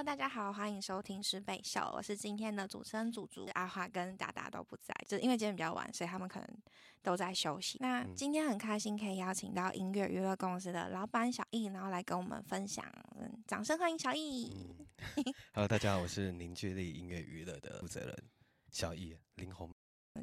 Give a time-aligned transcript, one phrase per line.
[0.00, 6.48] Hello，大家好，欢迎收听十北秀，我是今天的主持人祖祖阿华跟达达都不在，就因为今天比较晚，所以他们可能
[7.02, 7.76] 都在休息。
[7.82, 12.82] 那今天很开心可以邀请到音乐娱乐公司的老板小易，然后来跟我们分享，
[13.18, 14.50] 嗯，掌声欢迎小易。
[15.52, 18.16] Hello，大家好，我是凝聚力音乐娱乐的负责人
[18.70, 19.70] 小易林红。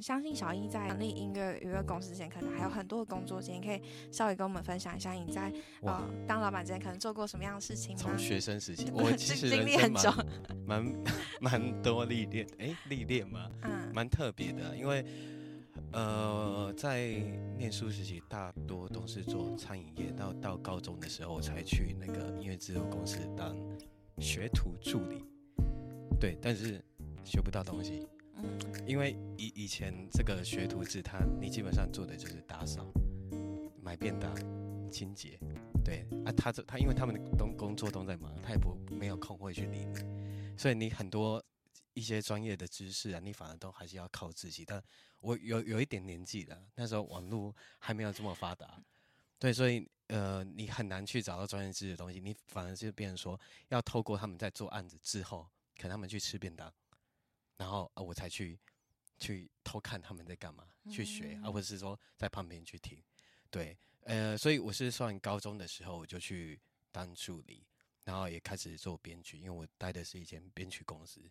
[0.02, 5.52] 相信小易在成立音乐娱乐公司之前，可能还有很多的工作经验，可以稍微跟我们分享一下你在
[5.82, 8.18] 呃当老板之前可能做过什么样的事情吗从？
[8.18, 10.12] 学生时期，我其实经历很久
[10.66, 10.96] 蛮蛮
[11.42, 15.06] 蛮多历练，哎，历练嘛，嗯蛮特别的，因为
[15.92, 17.10] 呃，在
[17.58, 23.56] 念书时期大多都是做餐饮业，到到高中的时候我才去那个音乐制作公司当
[24.20, 25.24] 学徒助理，
[26.20, 26.84] 对，但是
[27.24, 28.08] 学不到东西，
[28.86, 32.86] 因为以以前这个学徒制，他你基本上做的就是打扫、
[33.82, 34.34] 买便当、
[34.92, 35.40] 清洁，
[35.84, 41.44] 对啊，他这他因为他们的工工作都在忙，他也不没有空会去理你，所以你很多
[41.94, 44.64] 一些专业的知识啊，你反而都还是要靠自己。
[44.66, 44.82] 但
[45.20, 48.82] 我有有一点年纪了，那时候网络还没有这么发达，
[49.40, 56.72] 对，所以呃，你很难去找到专业知识的东西，你反而就变成说要透过他们在做案子之后，可能他们去吃便当，
[57.58, 58.58] 然后啊我才去
[59.18, 61.54] 去偷看他们在干嘛，去学，啊，嗯。
[61.54, 63.04] 或者是说在旁边去听，
[63.50, 66.60] 对，呃，所以我是算高中的时候我就去
[66.92, 67.66] 当助理，
[68.04, 71.22] 然后也开始做编剧，因为我待的是一间编曲公司，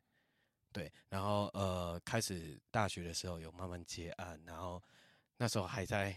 [0.73, 4.83] 对，然后呃，开始大学的时候有慢慢接案，然后
[5.37, 6.17] 那时候还在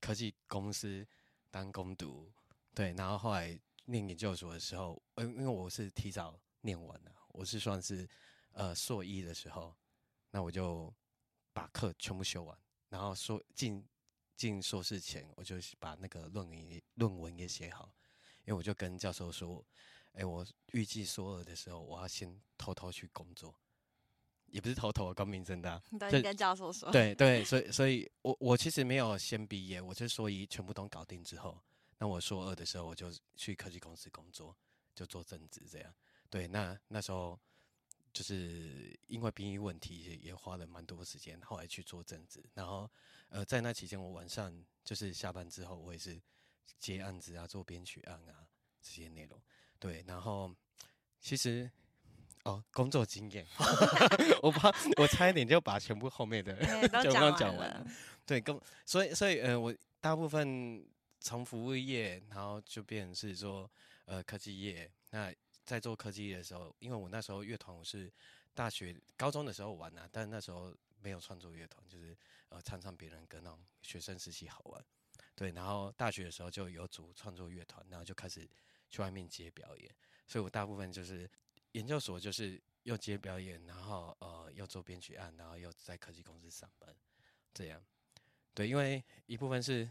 [0.00, 1.06] 科技公司
[1.50, 2.30] 当工读，
[2.74, 8.08] 对，然后后来念研究所的时候，呃，因为我是提早念完的，我是算是
[8.52, 9.74] 呃硕一的时候，
[10.30, 10.92] 那我就
[11.52, 13.84] 把课全部修完，然后硕进
[14.36, 17.92] 进硕士前，我就把那个论文也论文也写好，
[18.44, 19.64] 因为我就跟教授说，
[20.12, 23.54] 哎，我预计硕二的时候，我要先偷偷去工作，
[24.46, 31.60] 也不是偷偷，光明正大，这对你跟教授说，对对，所以所以我我其实没有先毕业，我就硕一全部都搞定之后，
[31.98, 34.56] 那我硕二的时候我就去科技公司工作，
[34.94, 35.94] 就做正职这样。
[36.30, 37.38] 对，那那时候
[38.12, 42.90] 就是因为兵役问题也也花了蛮多时间，后来去做政治，然后
[43.28, 44.52] 呃在那期间我晚上
[44.84, 46.20] 就是下班之后我也是
[46.78, 48.46] 接案子啊，做编曲案啊
[48.80, 49.40] 这些内容。
[49.78, 50.54] 对，然后
[51.20, 51.70] 其实。
[52.44, 53.46] 哦，工作经验，
[54.42, 57.86] 我怕我差一点就把全部后面的对 都就讲完刚讲完了。
[58.24, 60.82] 对，跟所以所以呃，我大部分
[61.20, 63.70] 从服务业，然后就变成是说
[64.06, 64.90] 呃科技业。
[65.10, 65.30] 那
[65.70, 68.12] 在做科技的时候，因为我那时候乐团我是
[68.54, 72.16] 大学高中的时候玩啊，但那时候没有创作乐团，就是
[72.48, 74.84] 呃唱唱别人歌那种学生时期好玩。
[75.36, 78.50] 对，然后大学的时候就有组创作乐团，然后就开始
[78.90, 79.94] 去外面接表演，
[80.26, 81.30] 所以我大部分就是
[81.70, 86.92] 研究所就是又接表演，然后呃又做编曲案，然后又在科技公司上班，
[87.54, 87.80] 这样。
[88.52, 89.88] 对，因为一部分是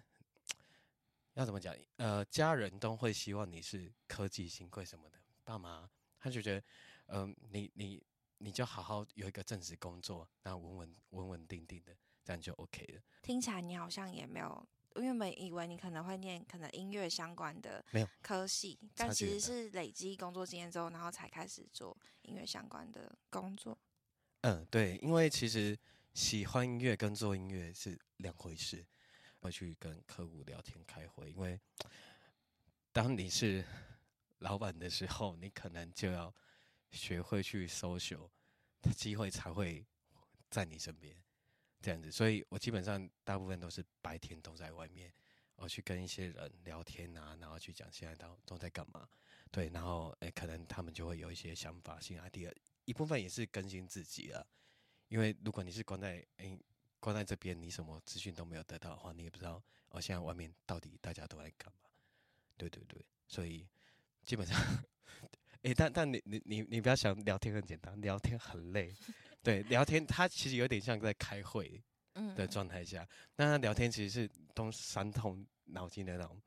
[1.35, 5.17] 要怎么讲，呃，家人都会希望你是科技新贵什么的，
[5.49, 5.89] 爸妈
[6.19, 6.63] 他就觉得，
[7.07, 8.03] 嗯、你你
[8.37, 13.01] 你就好好有一个正式工作，然后稳稳稳稳定定的，这样就 OK 了。
[13.23, 23.77] 听起来你好像也没有，因为我以为你可能会念可能音乐相关的没有科系，但其实是累积工作经验之后，然后才开始做音乐相关的工作。
[24.41, 25.77] 嗯，对，因为其实
[26.13, 28.85] 喜欢音乐跟做音乐是两回事。
[29.41, 31.57] 会去跟客户聊天开会，因为
[32.91, 33.63] 当你是
[34.39, 36.33] 老板的时候，你可能就要
[36.91, 38.29] 学会去 social，
[38.95, 39.85] 机会才会
[40.49, 41.15] 在你身边
[41.81, 42.11] 这样子。
[42.11, 45.13] 所以我基本上大部分都是白天都在外面，
[45.55, 49.07] 我去跟一些人聊天啊，然后去讲现在都都在干嘛。
[49.51, 52.53] 对，然后诶，可能他们就会有一些想法、新 idea，
[52.85, 54.45] 一部分也是更新自己啊。
[55.07, 56.57] 因为如果你是关在诶
[56.99, 61.89] 关在这边，你什么资讯都没有得到的话，你也不知道哦，现在外面到底大家都在干嘛。
[62.57, 63.67] 对对对，所以
[64.25, 64.55] 基本上，
[65.63, 68.93] 诶，但但你你你你不要想聊天很简单，聊天很累。
[69.41, 71.81] 对，聊天它其实有点像在开会
[72.13, 76.41] 嗯，的状态下，那聊天其实是通伤痛脑筋的那种。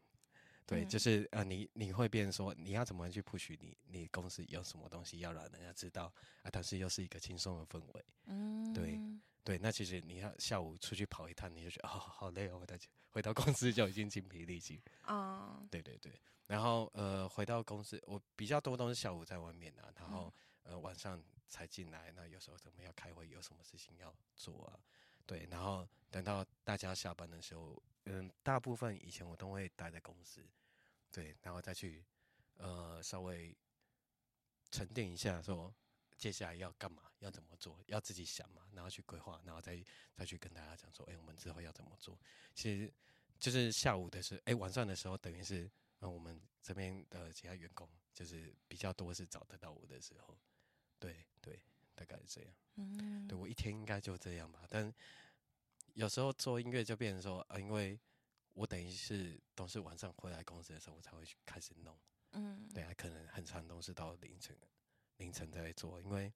[0.65, 6.05] 对，就嗯是呃，你你会变成说，你要怎么去 push 你你公司有什么东西要让人家知道
[6.43, 8.05] 啊，但是又是一个轻松的氛围。
[8.27, 8.99] 嗯，对
[9.45, 14.81] 对，那其实你要下午出去跑一趟，你就觉得哦好累哦，回到家回到公司就已经精疲力尽。
[15.09, 16.13] 嗯，对对对，
[16.47, 24.79] 然后呃回到公司，我比较多都是下午在外面啊，然后、呃晚上才进来，那有时候我们要开会，有什么事情要做啊，
[25.27, 30.41] 对，然后等到大家下班的时候，嗯，大部分以前我都会待在公司，
[31.11, 32.05] 对，然后再去
[32.59, 33.55] 呃稍微
[34.71, 35.75] 沉淀一下，说
[36.23, 39.83] 接下来要干嘛，要怎么做，要自己想嘛，然后去规划，然后再
[40.15, 42.17] 再去跟大家讲说，哎，我们之后要怎么做。
[42.55, 42.93] 其实
[43.41, 50.39] 就是下午的时候，哎，晚上的时候，等于是呃我们这边的其他员工，就是比较多是找得到我的时候，
[51.01, 51.61] 对对，
[51.97, 52.55] 大概是这样。
[52.77, 54.95] 嗯，对我一天应该就这样吧，但
[55.95, 57.99] 有时候做音乐就变成说，呃，因为
[58.53, 61.99] 我等于是都是晚上回来公司的时候，我才会去开始弄。
[62.31, 64.57] 嗯，对啊，可能很长都是到凌晨，
[65.19, 66.33] 凌晨在做，因为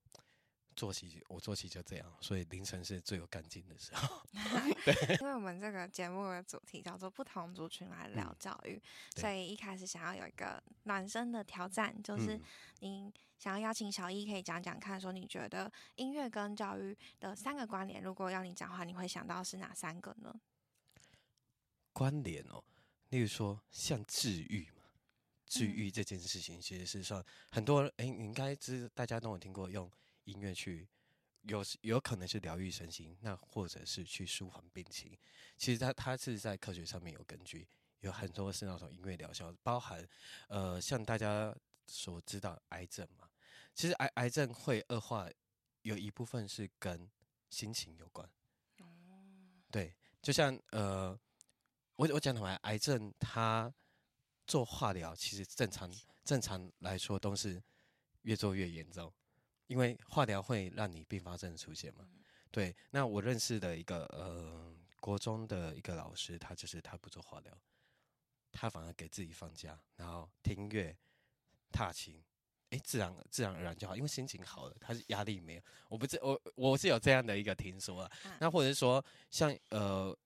[0.75, 4.21] 作息我作息就这样，所以凌晨是最有干劲的时候。
[4.85, 8.81] 对，因为我们这个节目的主题叫做不同族群来聊教育，
[9.15, 12.39] 所以一开始想要有一个暖身的挑战，就是
[12.79, 20.33] 你想要邀请小一，可以讲讲看，说你觉得音乐跟教育的三个关联，如果要你讲话，你会想到是哪三个呢？
[21.91, 22.63] 关联哦，
[23.09, 24.69] 例如说像治愈。
[25.47, 29.89] 治愈这件事情，其实是算很多人哎，你应该知大家都有听过用
[30.25, 30.85] 音乐去
[31.43, 35.17] 有有可能是疗愈身心，那或者是去舒缓病情。
[35.57, 37.65] 其实它它是在科学上面有根据，
[38.01, 40.05] 有很多是那种音乐疗效，包含
[40.49, 41.55] 呃像大家
[41.85, 43.29] 所知道癌症嘛，
[43.73, 45.29] 其实癌癌症会恶化，
[45.83, 47.09] 有一部分是跟
[47.49, 48.29] 心情有关。
[48.79, 48.85] 哦，
[49.71, 51.17] 对，就像呃，
[51.95, 53.73] 我我讲的话，癌症它。
[54.47, 55.91] 做化疗其实正常，
[56.23, 57.61] 正常来说都是
[58.21, 59.13] 越做越严重，
[59.67, 62.07] 因为化疗会让你并发症出现嘛。
[62.49, 67.53] 对，那我认识的一个呃国中的一个老师，他就是他不做化疗，
[68.51, 70.97] 他反而给自己放假，然后听音乐、
[71.69, 72.23] 踏青，
[72.69, 75.61] 哎，自然自然而然就好，因为心情好了，他是压力没有。
[75.89, 80.17] 我不知我我是有这样的一个听说啊，那或者是说像呃，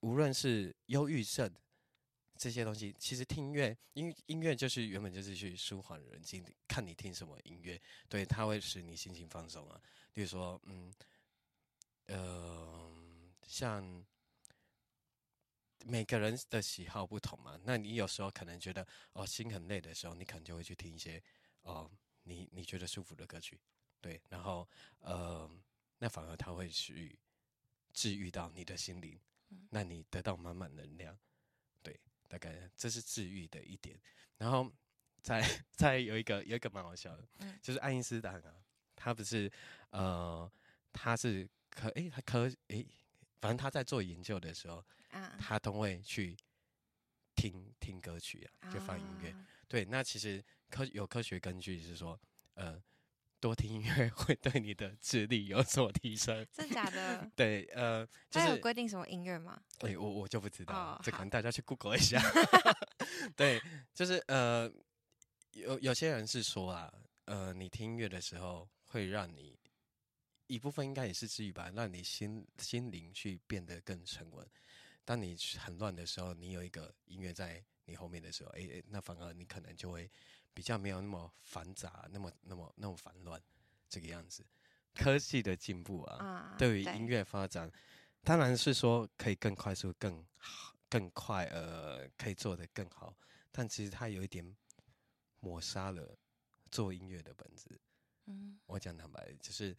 [0.00, 1.50] 无论是忧郁症。
[2.36, 9.80] 这些东西其实听音乐，音音乐就是原本就是去舒缓人心，看你听什么音乐，对，它会使你心情放松啊。
[10.12, 10.92] 比如说，嗯，
[12.06, 12.92] 呃，
[13.46, 14.04] 像
[15.84, 21.22] 每个人的喜好不同嘛，那你有时候可能觉得哦心很累的时候，你可能就会去听一些
[21.62, 21.90] 哦
[22.24, 23.60] 你你觉得舒服的歌曲，
[24.00, 24.68] 对，然后
[25.00, 25.48] 呃，
[25.98, 27.16] 那反而它会去
[27.92, 29.20] 治愈到你的心灵，
[29.70, 31.16] 那你得到满满能量。
[32.28, 33.98] 大概这是治愈的一点，
[34.38, 34.70] 然后
[35.22, 35.42] 再
[35.72, 37.26] 再有一个有一个蛮好笑的，
[37.62, 38.54] 就是爱因斯坦啊，
[38.94, 39.50] 他不是
[39.90, 40.50] 呃
[40.92, 42.86] 他是科诶他科诶，
[43.40, 44.84] 反正他在做研究的时候，
[45.38, 46.36] 他都会去
[47.34, 49.34] 听听歌曲啊，就放音乐。
[49.68, 52.20] 对，那其实科有科学根据是说，
[52.54, 52.82] 呃。
[53.44, 57.30] 多听音乐会对你的智力有所提升，真假的？
[57.36, 59.62] 对，呃，他有规定什么音乐吗？
[59.80, 62.18] 哎，我我就不知道，这可能大家去 Google 一下。
[63.36, 63.60] 对，
[63.92, 64.72] 就是呃，
[65.52, 66.90] 有有些人是说啊，
[67.26, 69.58] 呃，你听音乐的时候会让你
[70.46, 74.48] 一部分应该也是治愈吧，让你心心灵去变得更沉稳。
[75.04, 80.10] 当你很乱的时候，你有一个音乐在你后面的时候，哎哎，那反而你可能就会。
[80.54, 83.42] 比较没有那么繁杂，那么那么那么烦乱，
[83.88, 84.46] 这个样子。
[84.94, 87.70] 科技的进步啊，对于音乐发展，
[88.22, 93.12] 当然是说可以更快速、更好、更快，呃，可以做得更好。
[93.50, 94.56] 但其实它有一点
[95.40, 96.16] 抹杀了
[96.70, 97.68] 做音乐的本质。
[98.26, 99.76] 嗯，我讲坦白，就是，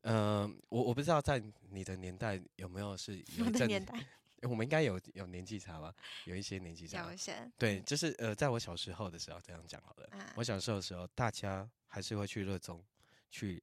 [0.00, 4.04] 呃，我我不知道在你的年代有没有是有的年代。
[4.42, 5.94] 我们应该有有年纪差吧？
[6.24, 7.04] 有一些年纪差。
[7.04, 7.50] 有一些。
[7.56, 10.34] 对，就是呃，在我小时候的时候，这样讲好了。
[10.36, 12.84] 我小时候的时候，大家还是会去热衷
[13.30, 13.62] 去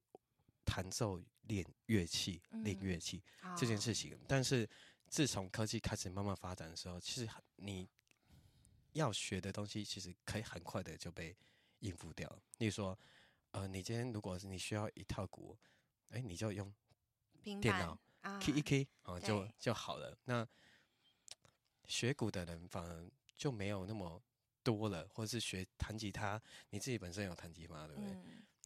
[0.64, 3.22] 弹奏、练乐器、练乐器
[3.56, 4.18] 这件事情。
[4.26, 4.68] 但是
[5.08, 7.88] 自从科技开始慢慢发展的时候，其实你
[8.92, 11.36] 要学的东西，其实可以很快的就被
[11.80, 12.28] 应付掉。
[12.58, 12.98] 例如说，
[13.52, 15.56] 呃，你今天如果是你需要一套鼓，
[16.10, 16.72] 哎，你就用
[17.42, 17.98] 电脑
[18.40, 20.16] key 一 key 啊，就就好了。
[20.24, 20.46] 那
[21.86, 24.22] 学鼓的人反而就没有那么
[24.62, 28.16] 多了，或者是学弹吉他，你自己本身有弹吉他，对不对？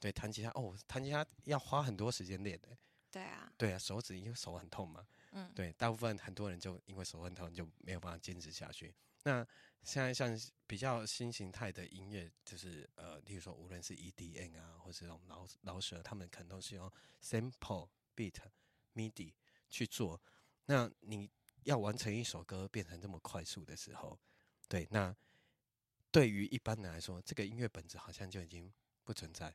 [0.01, 2.69] 对，弹吉他哦，弹吉他要花很多时间练的。
[3.11, 5.07] 对啊，对啊，手指因为手很痛嘛。
[5.33, 8.95] 嗯，对，大部分很多人就因为手很痛就没有办法坚持下去。
[9.25, 9.45] 那
[9.83, 18.35] 现在像比较新形态的音乐，就是呃，例如说无论是 EDM 啊，或是这种老老舍，他们可能都是用 sample beat
[18.95, 19.33] MIDI
[19.69, 20.23] 去做。
[20.67, 21.29] 那你。
[21.69, 24.19] 要完成一首歌变成这么快速的时候，
[24.69, 25.15] 对，那
[26.11, 28.73] 对于一般人来说，这个音乐本质好像就已经
[29.05, 29.55] 不存在。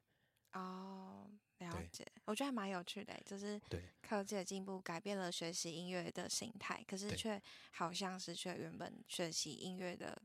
[0.53, 1.27] 哦，
[1.58, 3.60] 了解，我觉得还蛮有趣的，就是
[4.01, 7.41] 科技的进步改变了学习音乐的形态，可是却
[7.72, 10.22] 好像失去了原本学习音乐的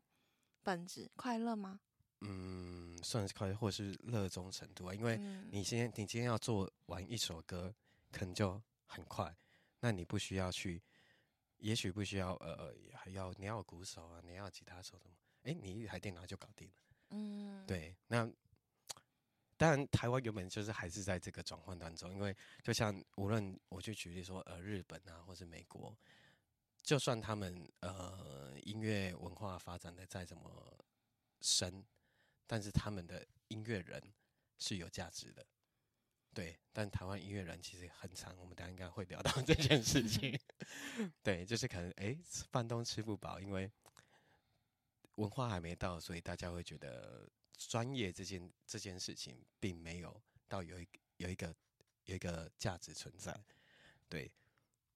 [0.63, 1.81] 本质，快乐吗？
[2.21, 2.79] 嗯。
[3.01, 5.17] 算是快或是热衷程度啊，因为
[5.53, 7.73] 你今天你今天要做完一首歌，
[8.11, 9.33] 可能就很快，
[9.79, 10.83] 那你不需要去，
[11.59, 16.75] 也许不需要呃还要你要鼓手啊，你要吉他手什么，哎，你一台电脑就搞定了。
[17.11, 18.31] 嗯，对，那
[19.57, 25.97] 当然台湾原本就是还是在这个转换当中，因为就像无论我去举例说呃日本啊，或是美国，
[26.83, 30.77] 就算他们呃音乐文化发展的再怎么
[31.41, 31.85] 深。
[32.51, 34.03] 但是他们的音乐人
[34.59, 35.45] 是有价值的，
[36.35, 36.57] 对。
[36.73, 40.39] 但台湾音乐人其实很长，我们等下应该会聊到 这件事情。
[41.23, 42.17] 对，就是可能哎，
[42.51, 43.71] 饭都吃不饱，因为
[45.17, 51.55] 文化还没到，所以大家会觉得专业这件这件事情并没有到有一有一个
[52.05, 53.37] 有一个价值存在。
[54.09, 54.31] 对。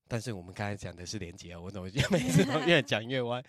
[0.06, 3.42] 但是我们刚才讲的是连接，我怎么 每次都越讲越歪？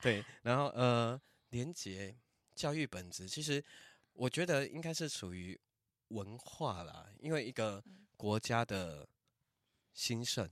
[0.00, 0.24] 对。
[0.42, 2.14] 然后呃，连接。
[2.52, 3.64] 教育本质其实，
[4.12, 5.58] 我觉得应该是属于
[6.10, 7.82] 文化啦，因为一个
[8.16, 9.08] 国家的
[9.92, 10.48] 兴盛，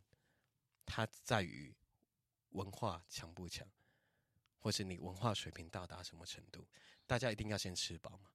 [0.84, 1.72] 它在于
[2.50, 3.66] 文化强不强，
[4.58, 6.66] 或是你文化水平到达什么程度。
[7.06, 8.30] 大家一定要先吃饱嘛，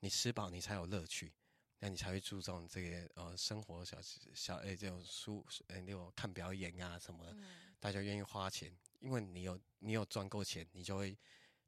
[0.00, 1.32] 你吃饱你才有乐趣，
[1.78, 3.98] 那你才会注重这个呃生活小
[4.34, 7.36] 小诶这种书诶那种看表演啊什么的，
[7.78, 11.16] 大家愿意花钱，因为你有你有赚够钱，你就会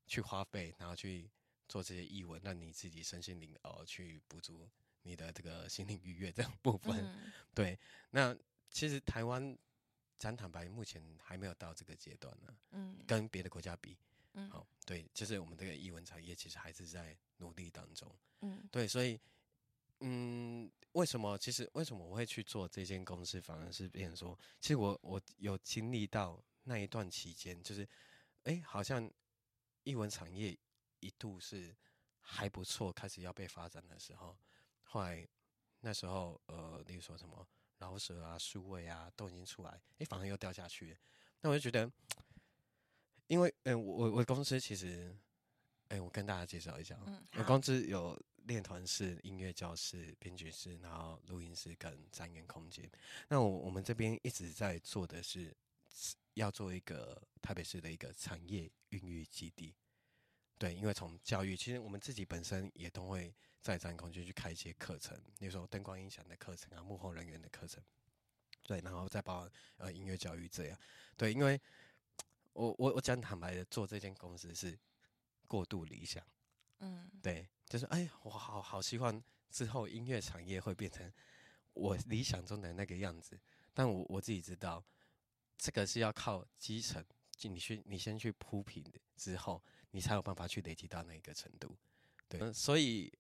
[0.06, 1.30] 去花费，然后去。
[1.70, 4.68] 做这些译文，让你自己身心灵呃去补足
[5.02, 7.14] 你的这个心灵愉悦这样部分。
[7.54, 7.78] 对，
[8.10, 8.36] 那
[8.68, 9.56] 其实台湾，
[10.18, 12.56] 讲坦白，目前还没有到这个阶段呢。
[12.70, 13.96] 嗯，跟别的国家比，
[14.32, 18.14] 嗯，好，对，就是我们这个译文产业其实还是在努力当中。
[18.40, 19.20] 嗯，对，所以，
[20.00, 21.36] 嗯，为什么？
[21.38, 23.40] 其实为什么我会去做这间公司？
[23.40, 27.88] 反而是别人说，其实我我有经历到那一段期间，就是，
[28.44, 29.10] 哎，好像
[29.84, 30.58] 译文产业。
[31.02, 31.74] 一度是
[32.20, 34.36] 还不错，开始要被发展的时候，
[34.90, 35.24] 后来
[35.80, 37.46] 那时候呃，例如说什么
[37.78, 40.98] 饶舌啊、数位啊都已经出来，哎，反而又掉下去。
[41.40, 41.90] 那我就觉得，
[43.28, 45.16] 因为嗯，我我公司其实，
[45.88, 46.98] 哎，我跟大家介绍一下，
[47.36, 52.90] 我公司有练团室、音乐教室、编剧室，然后录音室跟展演空间。
[53.28, 55.56] 那我我们这边一直在做的是，
[56.34, 59.72] 要做一个台北市的一个产业孕育基地。
[60.58, 67.82] 对，因为从教育，其实我们自己本身也都会在展空间去开一些课程，例如说灯光音响的课程啊，幕后人员的课程，
[68.62, 70.78] 对，然后再包呃音乐教育这样。
[71.16, 71.60] 对，因为
[72.52, 74.78] 我我我讲坦白的，做这间公司是
[75.46, 76.24] 过度理想，
[76.78, 81.12] 嗯，对，就是哎，我好好希望之后音乐产业会变成
[81.74, 83.38] 我理想中的那个样子，
[83.74, 84.84] 但我我自己知道，
[85.58, 87.04] 这个是要靠基层，
[87.36, 88.84] 就你去你先去铺平
[89.16, 89.62] 之后。
[89.92, 91.76] 你才有办法去累积到那个程度，
[92.28, 93.12] 对，所以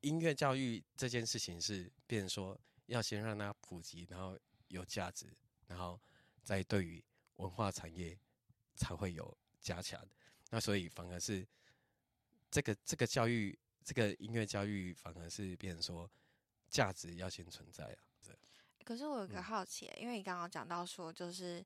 [0.00, 4.38] 音乐教育这件事情是，变成说要先让它普及，然后
[4.68, 5.26] 有价值，
[5.66, 6.00] 然后
[6.42, 7.02] 再对于
[7.36, 8.18] 文化产业
[8.74, 10.00] 才会有加强。
[10.50, 11.46] 那所以反而是
[12.50, 16.10] 这个这个教育，这个音乐教育反而是变成说
[16.68, 17.98] 价值要先存在啊。
[18.84, 21.64] 可是我有个好奇，因为你刚刚讲到说就是。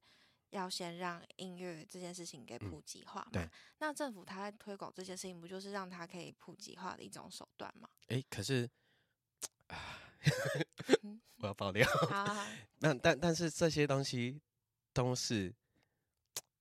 [0.50, 3.50] 要先让音乐这件事情给普及化嘛？
[3.78, 7.88] 那政府他在推广这件事情，不就是让它可以普及化的一种手段吗？
[8.08, 8.68] 哎，可是
[9.68, 9.98] 啊，
[11.38, 11.88] 我要爆料。
[12.78, 14.40] 那但但是这些东西
[14.92, 15.54] 都是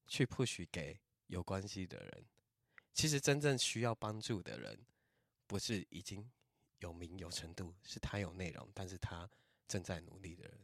[0.08, 2.26] 去 push 给有关系的人。
[2.94, 4.86] 其实真正需要帮助的人，
[5.48, 6.30] 不是已经
[6.80, 9.30] 有名有程度，是他有内容，但是他
[9.68, 10.59] 正在努力的人。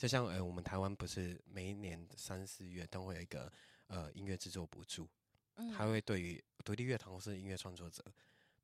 [0.00, 3.52] 就像呃，我们台湾不是每一年三四月都会有一个
[3.88, 5.06] 呃音乐制作补助，
[5.56, 8.02] 嗯，还会对于独立乐团或是音乐创作者，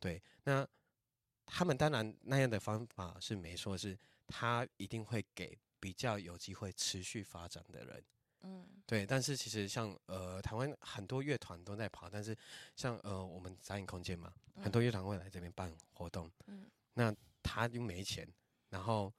[0.00, 0.66] 对，那
[1.44, 3.94] 他们当然那样的方法是没错，是
[4.26, 8.02] 他一定会给比较有机会持续发展的人，
[8.40, 12.34] 嗯，对，但是其实像呃台湾很多乐团都在跑，但是
[12.76, 18.26] 像呃我们展演空间嘛，很多乐团会来这边办活动，嗯，那他就没钱，
[18.70, 19.12] 然后。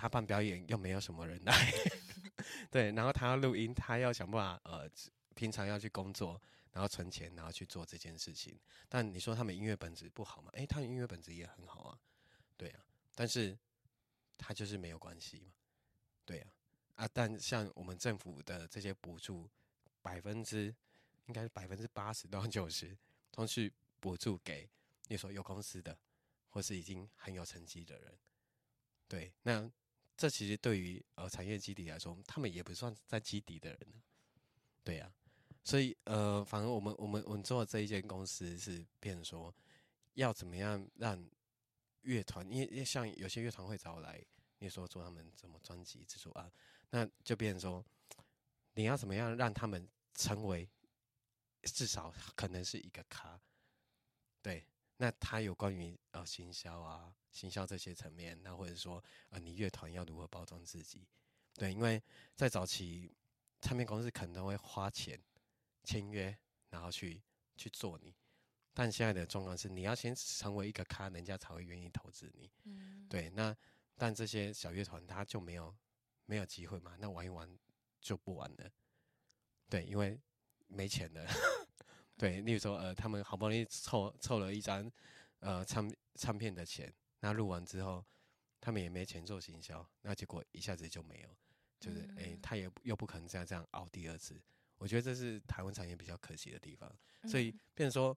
[0.00, 1.72] 他办表演又没有什么人来，
[2.72, 4.90] 对，然后他要录音，他要想办法，呃，
[5.34, 6.40] 平常要去工作，
[6.72, 8.58] 然后存钱，然后去做这件事情。
[8.88, 10.50] 但你说他们音乐本质不好吗？
[10.54, 12.00] 诶，他们音乐本质也很好啊，
[12.56, 12.80] 对啊，
[13.14, 13.58] 但是
[14.38, 15.52] 他就是没有关系嘛，
[16.24, 16.50] 对啊，
[16.94, 19.50] 啊，但像我们政府的这些补助，
[20.00, 20.74] 百分之
[21.26, 22.96] 应该是百分之八十到九十
[23.30, 24.66] 都是补助给
[25.08, 25.98] 你说有公司的，
[26.48, 28.18] 或是已经很有成绩的人，
[29.06, 29.70] 对，那。
[30.20, 33.80] 这其实对于呃产业基地来说，他们也不算在基底的人。
[34.84, 35.10] 对呀，
[35.64, 39.54] 所以呃，反而我们我们我们做的这一间公司是变说，
[40.12, 41.26] 要怎么样让
[42.02, 44.22] 乐团，因为因为像有些乐团会找我来，
[44.58, 46.52] 你说做他们什么专辑制作啊，
[46.90, 47.86] 那就变成说，
[48.74, 50.68] 你要怎么样让他们成为
[51.62, 53.40] 至少可能是一个咖，
[54.42, 54.66] 对，
[55.00, 61.08] 那他有关于呃行销啊、行销这些层面，那或者说呃你乐团要如何包装自己，
[61.54, 62.02] 对，因为
[62.36, 63.10] 在早期
[63.62, 65.18] 唱片公司可能会花钱
[65.84, 66.36] 签约，
[66.68, 67.22] 然后去
[67.56, 68.14] 去做你。
[68.74, 72.50] 但现在的状况是，你要先成为一个咖，人家才会愿意投资你。
[72.64, 73.30] 嗯，对。
[73.30, 73.56] 那
[73.96, 75.74] 但这些小乐团他就没有
[76.26, 76.94] 没有机会嘛？
[76.98, 77.58] 那玩一玩
[78.02, 78.70] 就不玩了。
[79.70, 80.20] 对，因为
[80.66, 81.26] 没钱了。
[82.20, 84.92] 对，例如说，呃，他们好不容易凑凑了一张
[85.38, 88.04] 呃唱唱片的钱，那录完之后，
[88.60, 91.28] 他们也没钱做行销，那结果一下子就没有。
[91.78, 94.38] 就是哎，他也又不可能再这样熬第二次。
[94.76, 96.94] 我觉得这是台湾产业比较可惜的地方。
[97.26, 98.14] 所以，变成说。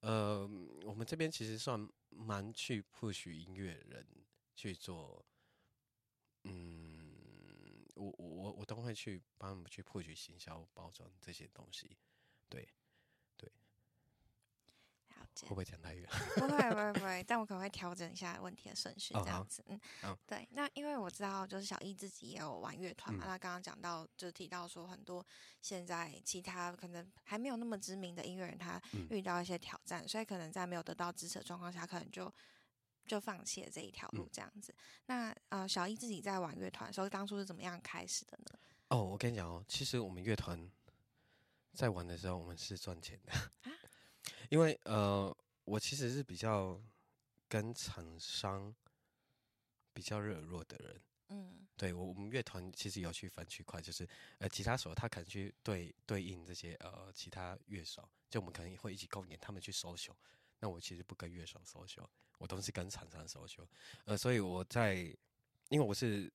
[0.00, 0.46] 呃，
[0.84, 4.06] 我们这边其实算蛮去 push 音乐人
[4.54, 5.24] 去做，
[6.44, 11.96] 嗯，我我我都会去帮他们去 push 行销包装这些东西，
[12.48, 12.68] 对。
[15.42, 16.08] 会不会讲太远？
[16.36, 17.24] 不会，不会，不会。
[17.26, 19.64] 但我可能会调整一下问题的顺序，这样子。
[19.68, 19.78] 嗯，
[20.26, 20.48] 对。
[20.52, 23.26] 那因为我知道，就是小易自己也有玩乐团嘛。
[23.26, 25.24] 那刚刚讲到，就提到说，很多
[25.60, 28.80] 现在其他可能还没有那么知名的音乐人，他
[29.10, 32.32] 遇到一些挑战，所以可能在没有得到支持的状况下，可能就
[33.06, 34.74] 就放弃了这一条路，这样子。
[35.06, 38.58] 那呃，小易自己在玩乐团的时候，当初是怎么样开始的呢？
[38.88, 40.70] 哦，我跟你讲哦，其实我们乐团
[41.74, 43.32] 在玩的时候，我们是赚钱的。
[44.50, 46.80] 因为呃，我其实是比较
[47.48, 48.74] 跟厂商
[49.92, 60.16] 比较热络的人，嗯，对我我们乐团其实有去分区块，就是呃，吉他手他可能去对对应这些呃其他乐手，就我们可能会一起共演，他们去收秀，
[60.60, 63.66] 那我其实不跟乐手收秀，我都是跟厂商收秀，
[64.04, 64.96] 呃，所以我在
[65.68, 66.32] 因为我是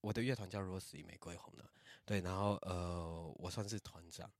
[0.00, 1.70] 我的乐团叫 Rose 玫瑰红的，
[2.04, 4.30] 对，然后呃，我算是团长，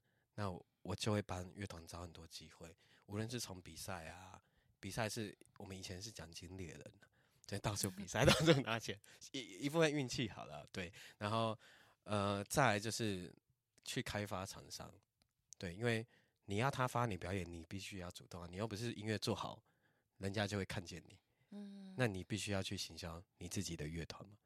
[0.40, 0.61] 那。
[0.83, 2.74] 我就会帮乐团找很多机会，
[3.05, 4.40] 无论是从比赛啊，
[4.81, 6.92] 比赛是我们以前是奖金猎人，
[7.46, 8.98] 对，到处比赛 到处拿钱，
[9.33, 11.57] 一一部分运气好了，对，然后
[12.05, 13.31] 呃，再来就是
[13.85, 14.90] 去开发厂商，
[15.59, 16.05] 对，因为
[16.46, 19.62] 你要他发你表演，你必须要主动啊，你又不是音乐做好，
[20.16, 21.18] 人家就会看见你，
[21.50, 24.38] 嗯，那你必须要去行销你自己的乐团嘛，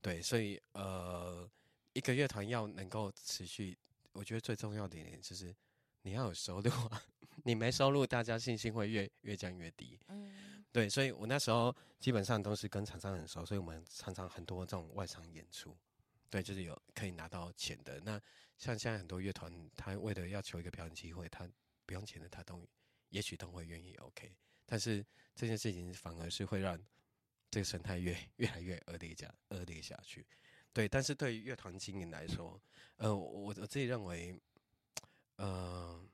[0.00, 1.46] 对，所以呃，
[1.92, 3.76] 一个乐团要能够持续，
[4.16, 5.54] 我觉得最重要的一点就是。
[6.02, 7.02] 你要有收入啊，
[7.42, 9.98] 你没收入，大家信心会越越降越低。
[10.06, 15.76] 嗯，对，所以我那时候基本上都是跟厂商很熟，所以我们常常很多这种外场演出，
[16.30, 17.98] 对，就是有可以拿到钱的。
[18.04, 18.22] 那
[18.56, 21.50] 像现在很多乐团，他为了要求一个表演机会，他
[21.84, 22.64] 不用钱的，他都
[23.08, 24.32] 也许都会愿意 OK。
[24.64, 26.80] 但是这件事情反而是会让
[27.50, 30.24] 这个生态越越来越恶劣下恶劣下去。
[30.76, 32.60] 对，但是对于乐团经营来说，
[32.98, 34.38] 呃，我我自己认为。
[35.38, 36.08] 嗯，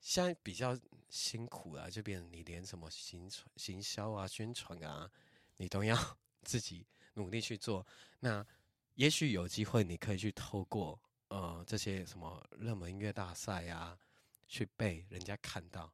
[0.00, 0.78] 现在比较
[1.10, 5.10] 辛苦啊，就变成你连什么行传、行销啊、宣传啊，
[5.56, 5.96] 你都要
[6.42, 7.86] 自己努力去做。
[8.20, 8.46] 那
[8.94, 13.98] 也许有机会，你可以去透过呃这些什么热门音乐大赛啊，
[14.46, 15.90] 去被人家看到。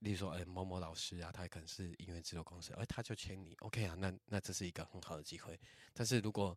[0.00, 5.58] 例如说，哎，某某老师啊，他可能是音乐制作公司，哎，他就签你，OK 啊，那那这是一个很好的机会。
[5.92, 6.56] 但是如果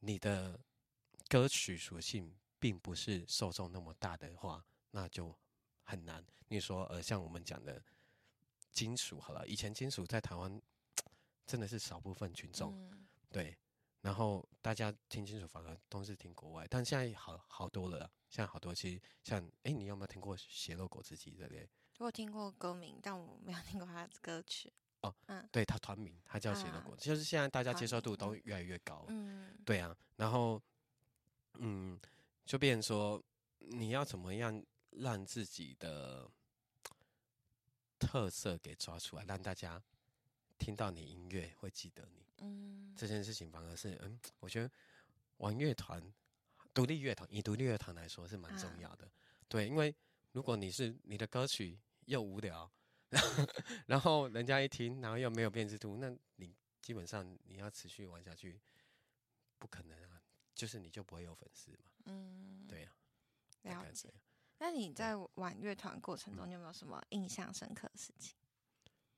[0.00, 0.58] 你的
[1.28, 5.36] 歌曲属性，并不是受众那么大的话，那就
[5.82, 6.24] 很难。
[6.48, 7.82] 你说，呃，像我们讲的
[8.72, 10.60] 金属，好了，以前金属在台湾
[11.46, 12.90] 真的是少部分群众，
[13.30, 13.56] 对。
[14.00, 18.10] 然后大家听清楚反而都是听国外，但现在好好多了。
[18.30, 21.68] 现在好多其实像，哎，你有没有听过血肉果汁机这类？
[21.98, 24.72] 我听过歌名，但我没有听过他的歌曲。
[25.08, 29.04] 哦，嗯，对他团名，他叫血肉果汁，就是现在大家接受度都越来越高。
[29.08, 29.96] 嗯，对啊。
[30.16, 30.62] 然后，
[31.54, 31.98] 嗯。
[32.48, 33.22] 就变成说，
[33.58, 36.26] 你要怎么样让自己的
[37.98, 39.78] 特色给抓出来，让大家
[40.56, 42.24] 听到你音乐会记得你。
[42.38, 44.70] 嗯，这件事情反而是，嗯，我觉得
[45.36, 46.02] 玩乐团、
[46.72, 49.06] 独立乐团，以独立乐团来说是蛮重要的。
[49.46, 49.94] 对，因为
[50.32, 52.72] 如果你是你的歌曲又无聊，
[53.86, 58.60] 然后人家一听，然后又没有辨识度，那你基本上你要持续玩下去，
[59.58, 60.22] 不可能啊，
[60.54, 61.90] 就是你就不会有粉丝嘛。
[62.06, 62.92] 嗯，对呀，
[63.62, 64.12] 了解。
[64.58, 68.34] 那你在玩乐团过程中，你有没有什么印象深刻的事情？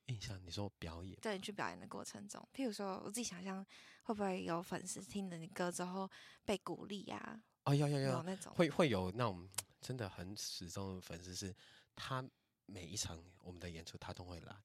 [0.07, 0.41] 印象？
[0.45, 1.19] 你说表演？
[1.21, 3.65] 对，去表演的过程中，譬如说，我自己想象，
[4.03, 6.11] 会不会有粉丝听了你歌之后
[6.45, 7.43] 被鼓励呀？
[7.65, 9.49] 哦，有有有那种，会会有那种
[9.81, 11.55] 真的很始终的粉丝，是
[11.95, 12.23] 他
[12.71, 14.57] 每一场我们的演出他都会来。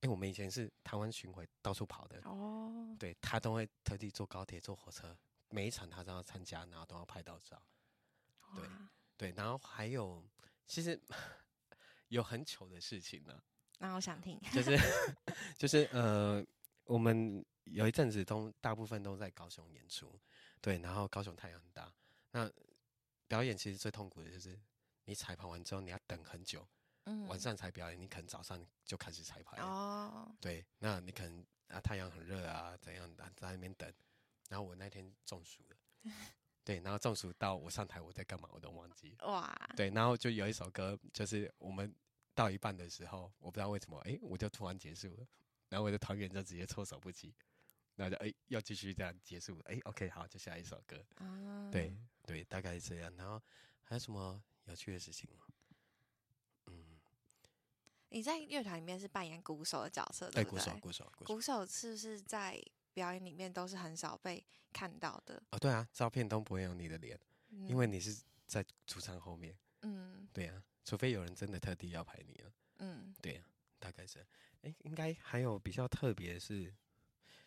[0.00, 5.16] 哎，我们以前是台湾巡回到处跑的哦，对他都会特地坐高铁坐火车，
[5.48, 7.60] 每一场他都要参加，然后都要拍到照。
[8.54, 8.68] 对
[9.16, 10.22] 对，然后还有
[10.66, 11.00] 其实
[12.08, 13.42] 有很糗的事情呢。
[13.78, 14.78] 那我想听，就是
[15.56, 16.44] 就是呃，
[16.84, 20.18] 我们有一阵子都大部分都在高雄演出，
[20.60, 21.92] 对，然后高雄太阳很大，
[22.32, 22.50] 那
[23.26, 24.58] 表演其实最痛苦的就是
[25.04, 26.66] 你彩排完之后你要等很久，
[27.06, 29.56] 嗯，晚上才表演，你可能早上就开始彩排。
[29.62, 33.92] 哦，对，那你可能啊太阳很热啊怎样的在那边等，
[34.48, 35.76] 然后我那天中暑了，
[36.62, 41.92] 对，然后中暑到我上台我在干嘛我都忘记，哇，对，然后就有一首歌就是我们。
[42.36, 45.26] 到一半的时候，我不知道为什么，哎，我就突然结束了，
[45.70, 47.34] 然后我的团员就直接措手不及，
[47.94, 51.70] 那就哎要继续这样结束，哎，OK，好，就下一首歌，啊。
[51.72, 53.10] 对对，大概是这样。
[53.16, 53.42] 然后
[53.84, 55.45] 还有什么有趣的事情吗？
[58.16, 62.60] 嗯，你在乐团里面是扮演鼓手的角色，对鼓手，鼓手，鼓手是不是在
[62.94, 65.42] 表演里面都是很少被看到的？
[65.50, 67.18] 哦，对啊，照片都不会有你的脸，
[67.68, 70.62] 因为你是在主唱后面，嗯，对啊。
[70.84, 73.44] 除非有人真的特地要拍你了，嗯，对啊，
[73.80, 74.24] 大概是，
[74.62, 76.72] 哎，应该还有比较特别是，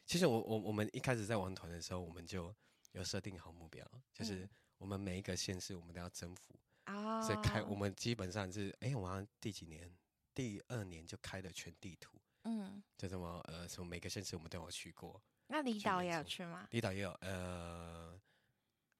[0.05, 2.53] 其实我我我们一开始在玩团的时候，我们就
[2.91, 4.45] 有设定好目标，就是
[4.77, 6.53] 我们每一个县市我们都要征服，
[6.83, 9.89] 啊，所以开我们基本上是，哎，我们第几年，
[10.39, 16.65] 第二年就开了全地图，嗯，就什么呃，什么每个县市我们都有去过，那离岛也有去吗？
[16.71, 18.17] 离岛也有，呃，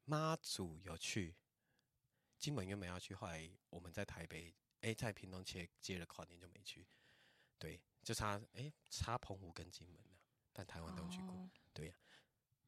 [0.04, 1.34] 妈祖有去。
[2.38, 6.86] 金门原本要去，后来我们在台北，哎，在屏东接接了跨年就没去，
[7.58, 10.20] 对，就差哎差澎湖跟金门了，
[10.52, 11.96] 但台湾都去过，对呀，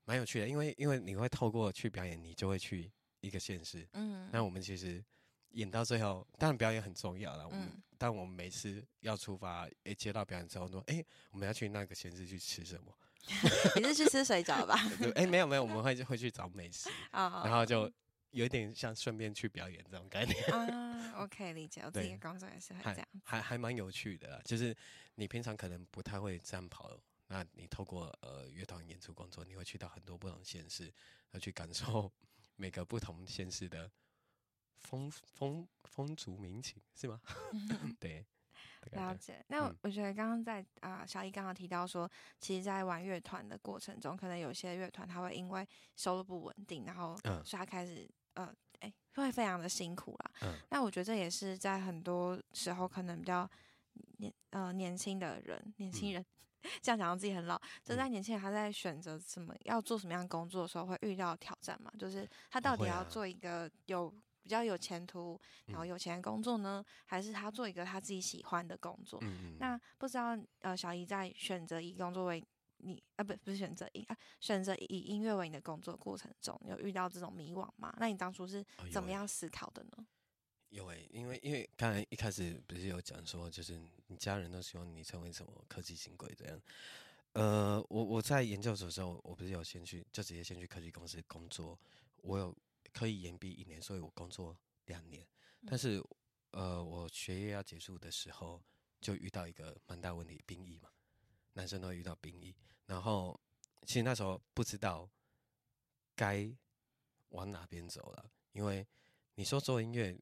[0.05, 5.03] 蛮有趣的，因为因为你会透过去表演，你就会去一个县市，嗯，那我们其实
[5.52, 12.94] 演到最后，当然表演很重要了，嗯，但我们每次要出发，哎，接到表演之后说，哎，我们要去那个县市去吃什么？
[13.76, 14.76] 你是去吃水饺吧？
[15.16, 17.92] 哎，没有没有，我们会会去找美食， 然后就。
[18.32, 21.82] 有一点像顺便去表演这种概念啊， OK，理解。
[21.82, 24.42] 我自己的工作也是这样，还还蛮有趣的。
[24.46, 24.74] 就是
[25.16, 30.90] 你平常可能不太会这样跑，那你透过呃乐团演出工作，你会去到很多不同县市，
[31.32, 32.10] 要去感受
[32.56, 33.92] 每个不同县市的
[34.82, 37.20] 风风风俗民情，是吗？
[38.00, 38.26] 对。
[38.94, 39.46] 了解。
[39.48, 47.15] 那我觉得刚刚在啊，小易刚刚提到说，其实，在玩乐团的过程中，可能有些乐团他会因为收入不稳定，然后
[47.46, 50.32] 所以他开始呃，哎，会非常的辛苦啦。
[50.41, 50.58] 嗯。
[50.72, 53.48] 那我觉得这也是在很多时候可能比较
[54.17, 56.26] 年呃年轻的人，年轻人
[56.82, 61.94] 这样讲到自己很老，就在年轻人他在选择什么要做什么样工作的时候，会遇到挑战嘛？
[62.00, 64.12] 就是他到底要做一个有。
[64.41, 69.19] 比较有前途，然后有钱的工作呢，还是他做一个他自己喜欢的工作？
[69.60, 72.43] 那不知道呃，小姨在选择以工作为
[72.77, 77.95] 你啊，不不是选择以啊，选择以音乐为你的工作过程中，有遇到这种迷惘吗？
[77.99, 80.08] 那你当初是怎么样思考的呢？
[80.69, 86.60] 有诶，因为因为刚才一开始不是有讲说，就是你家人都希望你成为什么科技新贵这样。
[87.34, 91.77] 呃，我我在研究所的时候，我不是有先去就直接先去科技公司工作，
[92.23, 92.58] 我有。
[92.93, 95.27] 可以延毕一年，所以我工作两年。
[95.65, 96.04] 但是，
[96.51, 98.62] 呃，我学业要结束的时候，
[98.99, 100.89] 就遇到一个蛮大问题，兵役嘛，
[101.54, 102.56] 男生都会遇到兵役。
[102.86, 103.39] 然后，
[103.86, 105.10] 其实那时候不知道
[106.15, 106.51] 该
[107.30, 108.86] 往哪边走了，因为
[109.36, 110.19] 你说做音乐，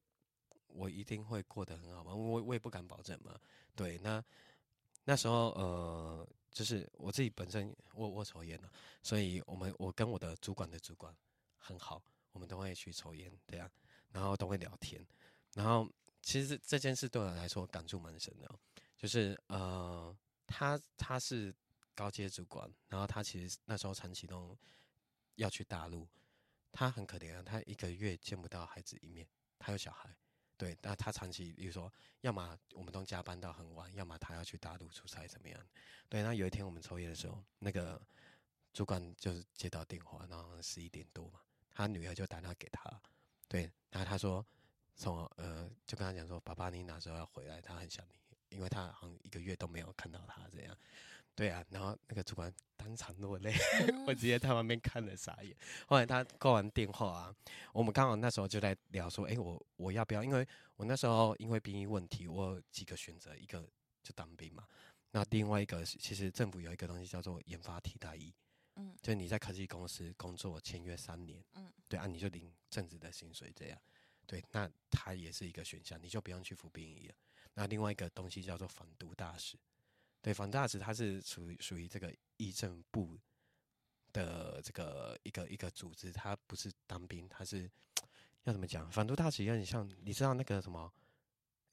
[0.68, 2.14] 我一定会过得很好吗？
[2.14, 3.38] 我我也不敢保证嘛。
[3.74, 4.24] 对，那
[5.04, 8.70] 那时候，呃，就是我自己本身我我抽烟了，
[9.02, 11.16] 所以我们我跟我的主管的主管
[11.56, 12.02] 很好。
[12.32, 13.70] 我们都会去抽烟，对呀，
[14.12, 15.04] 然后都会聊天，
[15.54, 15.90] 然后
[16.22, 18.48] 其实这件事对我来说感触蛮深的，
[18.96, 20.16] 就是呃，
[20.46, 21.54] 他他是
[21.94, 24.56] 高阶主管，然后他其实那时候长期都
[25.36, 26.06] 要去大陆，
[26.72, 29.26] 他很可怜啊，他一个月见不到孩子一面，
[29.58, 30.14] 他有小孩，
[30.56, 35.66] 对，那他长期比如说，要么我们都加班到很晚，要么他要去大陆出差怎么样，
[36.08, 38.00] 对，那有一天我们抽烟的时候，那个
[38.72, 41.40] 主管就是接到电话，然后十一点多嘛。
[41.70, 43.00] 他女儿就打电话给他，
[43.48, 44.44] 对，然后他说，
[44.96, 47.60] 从呃，就跟他讲说，爸爸你哪时候要回来？
[47.60, 50.76] 他很想你，因为他好像一个月都没有看到他这样，
[51.34, 53.54] 对啊，然后那个主管当场落泪，
[54.06, 55.56] 我直接在旁边看了傻眼。
[55.86, 57.34] 后来他挂完电话啊，
[57.72, 60.22] 我们刚好那时候就在聊说，哎，我我要不要？
[60.22, 63.62] 因为我那时候因为兵役问题，我有几个选择，一个
[64.02, 64.66] 就当兵嘛，
[65.12, 68.34] 那另外一个其实政府有一个东西叫做研发替代役。
[68.76, 73.80] 嗯，就你在科技公司工作签约三年，嗯，对啊，你就领正职的薪水这样，
[74.26, 77.14] 对，那他也是一个选项，你就不用去服兵役了。
[77.54, 79.58] 那另外一个东西叫做反毒大使，
[80.22, 83.18] 对，反毒大使他是属于属于这个议政部
[84.12, 87.70] 的这个一个一个组织，他不是当兵，他是
[88.44, 88.90] 要怎么讲？
[88.90, 90.92] 反毒大使有点像，你知道那个什么？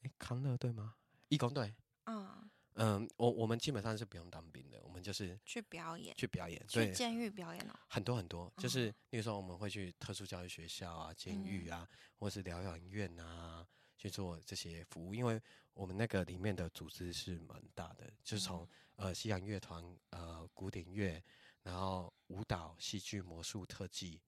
[0.02, 0.96] 哎，康乐队吗？
[1.30, 1.74] 义工队？
[2.06, 7.74] 嗯嗯，我我们基本上是不用当兵的，我们就是去表演，去表演，去对，监狱表演哦。
[7.88, 15.42] 很多很多，就哦是比如说我们会去特殊教育学校啊、监狱啊，或是疗养院啊去做这些服务，因为
[15.74, 21.20] 我们那个里面的组织是蛮大的，就是从、呃西洋乐团、呃古典乐，
[21.64, 24.22] 然后舞蹈、戏剧、魔术、特技，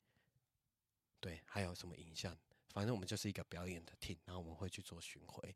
[1.19, 2.35] 对，还有什么影像，
[2.73, 5.55] 反正我们就是一个表演的 team，然后我们会去做巡回。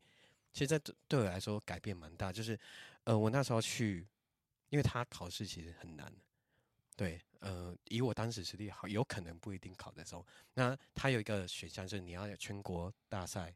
[0.54, 2.58] 其实这对对我来说改变蛮大，就是
[3.02, 4.06] 呃我那时候去，
[4.70, 6.10] 因为他考试其实很难。
[6.96, 10.24] 对，呃，以我当时实力好，有可能不一定考得中。
[10.54, 13.52] 那他有一个选项是你要有全国大赛，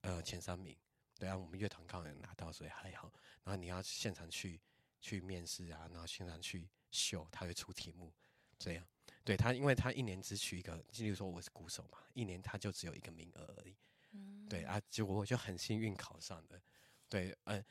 [0.00, 0.76] 呃，前三名。
[1.16, 3.12] 对啊，我们乐团刚好有拿到，所以还好。
[3.44, 4.60] 然后你要现场去
[5.00, 8.12] 去面试啊，然后现场去秀，他会出题目，
[8.58, 8.84] 这样。
[9.22, 13.76] 对他，因为他一年只取一个，例如说我是鼓手嘛，一年他就只有一个名额而已。
[14.14, 16.60] 嗯，对啊，结果我就很幸运考上的。
[17.08, 17.62] 对，呃，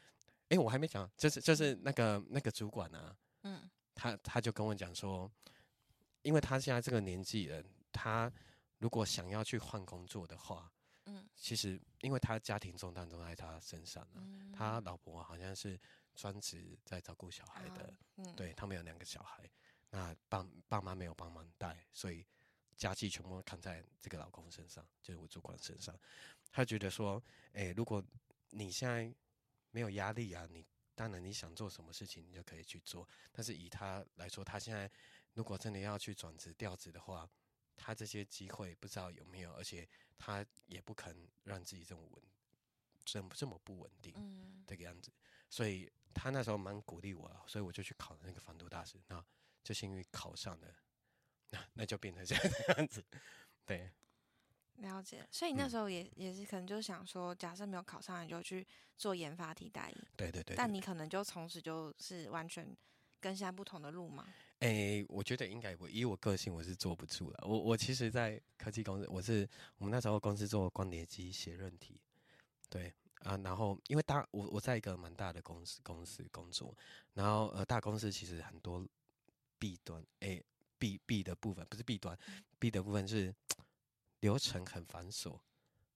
[0.50, 5.30] 哎，我还没讲，就是就是那个那个主管啊，嗯他他就跟我讲说，
[6.22, 8.32] 因为他现在这个年纪人，他
[8.78, 10.72] 如果想要去换工作的话，
[11.06, 15.80] 嗯其实因为他家庭重担都在他身上了、嗯，他老婆好像是
[16.16, 19.50] 专职在照顾小孩的，啊，嗯，对他们有两个小孩，
[19.90, 22.26] 那爸爸妈没有帮忙带，所以
[22.78, 25.96] 家计全部都扛在这个老公身上，就是我主管身上。
[26.54, 28.02] 他觉得说，诶，如果
[28.52, 29.14] 你现在
[29.72, 30.64] 没有压力啊，你
[30.96, 34.90] 当然你想做什么事情你就可以去做，但是以他来说，他现在
[35.34, 37.28] 如果真的要去转职调职的话，
[37.76, 42.24] 他这些机会不知道有没有，而且他也不肯让自己这么稳，
[43.04, 44.14] 这么这么不稳定。
[44.16, 44.64] 嗯。
[44.66, 45.12] 这个样子，
[45.50, 49.24] 所以他那时候蛮鼓励我啊，所以我就去考了那个防毒大师，那
[49.62, 50.74] 就是因为考上了，
[51.50, 53.04] 那那就变成这样子，
[53.66, 53.92] 对，
[54.78, 55.26] 了解。
[55.32, 55.70] 所以你那嗯。
[55.70, 58.66] 时候也也是可能就想说，假设没有考上，你就去
[58.98, 60.82] 做研发替代役，对对对对但你。
[60.82, 62.66] 可能就从此就是完全
[63.20, 64.28] 跟现在不同的路嘛。
[64.60, 72.00] 诶、我觉得应该我以我个性我是坐不住了，我我其实，在科技公司，我是我们那时候公司做光碟机写论题，
[72.70, 76.74] 对啊，然后因为大我我在一个蛮大的公司公司工作，
[77.14, 78.86] 然后呃大公司其实很多
[79.60, 80.42] 弊端，诶、
[80.78, 82.18] 弊弊的部分不是弊端，
[82.60, 83.34] 弊的部分是
[84.24, 85.38] 流程很繁琐，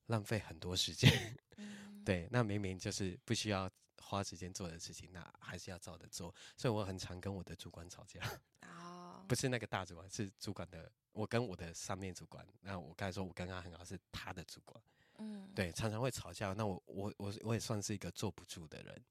[0.08, 1.10] 浪费很多时间。
[1.56, 6.36] 嗯，对，那明明就是不需要花时间做的事情，那还是要照着做。
[6.58, 8.22] 所以我很常跟我的主管吵架，
[8.68, 10.92] 哦，不是那个大主管，是主管的。
[11.14, 14.84] 我跟我的上面主管，那我刚才说我跟他很好，是他的主管。
[15.20, 16.52] 嗯，对，常常会吵架。
[16.52, 19.04] 那我我我我也算是一个坐不住的人。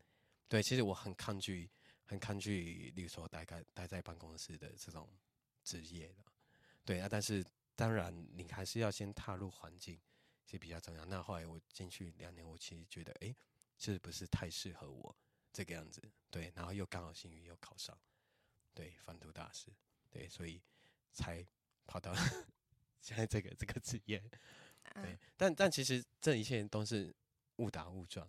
[0.46, 1.68] 对，其实我很抗拒，
[2.05, 5.09] 很抗拒，例如说待在待在办公室的这种
[5.64, 6.22] 职业的。
[6.85, 7.44] 对啊，但是
[7.77, 10.01] 当然你还是要先踏入环境
[10.45, 11.05] 是比较重要。
[11.05, 13.37] 那后来我进去两年，我其实觉得，哎，
[13.77, 15.15] 是不是太适合我
[15.53, 16.03] 这个样子？
[16.31, 17.97] 对，然后又刚好幸运又考上，
[18.75, 19.71] 对，反毒大师，
[20.11, 20.61] 对，所以
[21.12, 21.47] 才
[21.87, 22.15] 跑到
[23.01, 24.19] 现在这个这个职业。
[24.19, 27.15] 对嗯，但但其实这一切都是
[27.57, 28.27] 误打误撞。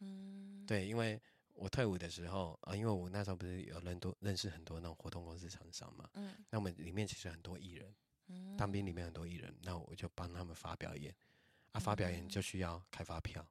[0.00, 1.20] 嗯，对，因为
[1.54, 7.94] 我退伍的时候啊、因为我那时候不是有认多认识很多那种活动公司厂商嘛，嗯那我们里面其实很多艺人，
[8.26, 11.14] 嗯，当兵里面很多艺人，那我就帮他们发表演，
[11.72, 13.46] 啊，发表演就需要开发票，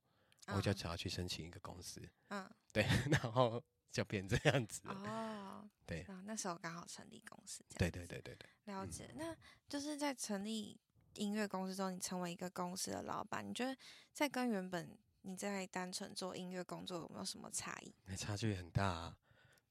[0.48, 2.50] 我就啊只要去申请一个公司，嗯。
[2.72, 4.82] 对， 然后就变这样子。
[4.86, 6.02] 哦，对。
[6.04, 9.14] 啊，那时候刚好成立公司，对对对对对，了解。
[9.16, 9.36] 那
[9.70, 10.80] 就是在成立
[11.14, 13.78] 音乐公司之后，你成为一个公司的老板，你觉得
[14.12, 17.94] 在跟原本你在单纯做音乐工作有没有什么差异？
[18.06, 19.18] 那差距很大、啊。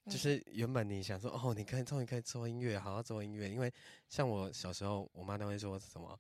[0.06, 0.18] 就嗯。
[0.18, 3.72] 是原本你想说哦，你可以终于可以做音乐，好好做音乐，因为
[4.08, 6.18] 像我小时候，我妈都会说什么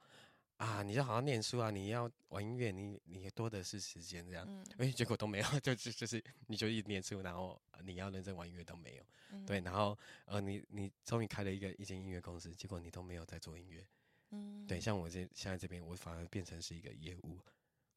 [0.58, 4.46] 啊，你就好好念书啊，你要玩音乐，你你多的是时间这样。
[4.48, 9.44] 嗯，哎、结果都没有，就就就是你就一直念书，然后呃你要认真玩音乐都没有，嗯。
[9.44, 13.84] 对，，然后呃你你终于开了一个一间音乐公司，结果你都没有在做音乐，
[14.30, 17.40] 嗯，对，像我这现在这边，我反而变成是一个业务，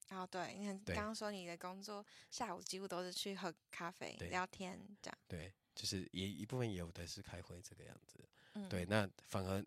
[0.10, 8.20] 哦，对，你看刚刚说你的工作下午几乎都是去喝咖啡聊天这样，对，就是也一部分也有的是开会这个样子，
[8.54, 9.64] 嗯，对，那反而，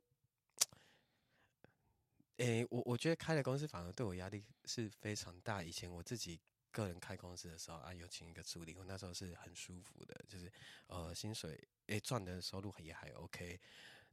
[2.39, 5.63] 诶、我我觉得开了公司反而对我压力是非常大。
[5.63, 6.41] 以前我自己
[6.71, 10.51] 个人开公司的时候啊，有请一个助理，我那时候是很舒服的，就是
[10.87, 13.61] 呃薪水诶赚的收入也还 OK，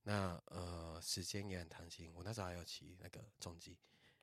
[0.04, 2.12] 那呃时间也很弹性。
[2.14, 3.78] 我那时候还有骑那个重机，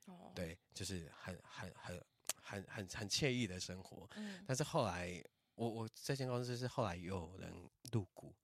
[0.07, 2.05] 哦，对，就是很很很
[2.43, 4.09] 很很很惬意的生活。
[4.17, 5.23] 嗯但是后来，
[5.55, 8.35] 我我这间公司是后来有人入股，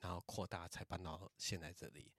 [0.00, 2.10] 然后扩大才搬到现在这里。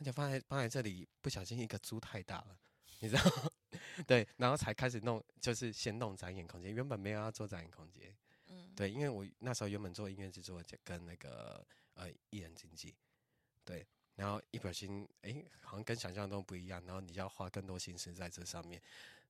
[0.00, 2.56] 而且放在放在这里，不小心一个租太大了，
[3.00, 3.22] 你知道？
[4.06, 8.16] 对，然后才开始弄，就是先弄展演空间，原本没有要做展演空间。
[8.46, 12.94] 嗯，对，因为我那时候原本做音乐制作，跟那个呃艺人经纪，
[13.64, 18.80] 对，然后一不小心，哎，好像跟想象中不一样，然后你要花更多心思在这上面。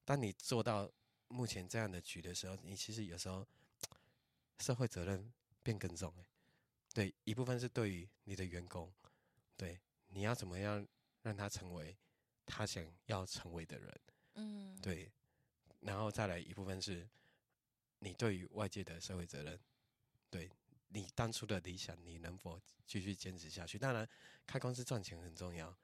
[0.05, 0.91] 当你做到
[1.29, 3.47] 目前这样的局的时候，你其实有时候
[4.59, 6.27] 社会责任变更重，哎，
[6.93, 8.93] 对，一部分是对于你的员工，
[9.57, 10.87] 对，你要怎么样
[11.23, 11.97] 让他成为
[12.45, 14.01] 他想要成为的人，
[14.35, 15.11] 嗯，对，
[15.81, 17.09] 然后再来一部分是
[18.01, 19.59] 你对于外界的社会责任，
[20.31, 20.51] 对
[20.89, 23.79] 你当初的理想，你能否继续坚持下去？
[23.79, 24.09] 当然，
[24.47, 25.77] 开公司赚钱很重要，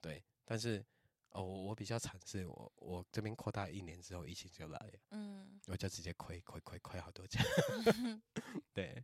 [0.00, 0.84] 对，但是
[1.32, 5.60] 哦，我我比较惨是我我这边扩大一年之后，疫情就来了，嗯。
[5.68, 7.40] 我就直接亏亏亏亏好多钱，
[8.74, 9.02] 对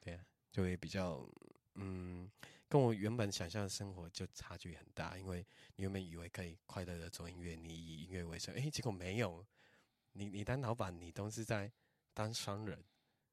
[0.00, 1.28] 对啊，就会比较
[1.74, 2.30] 嗯，
[2.68, 5.44] 跟我原本想象的生活就差距很大，因为
[5.76, 9.44] 你原本以为可以快乐的做音乐，你以音乐为生，诶，结果没有，
[10.12, 11.70] 你你当老板，你都是在
[12.14, 12.84] 当商人，